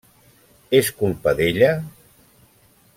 [0.79, 1.71] És culpa d'ella?